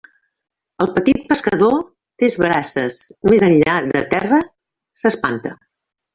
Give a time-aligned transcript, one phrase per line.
[0.85, 1.75] El petit pescador,
[2.23, 2.97] tres braces
[3.33, 4.41] més enllà de terra
[5.05, 5.55] s'espanta.